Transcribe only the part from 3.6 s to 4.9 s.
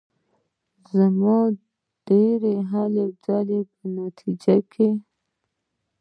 په نتیجه کې.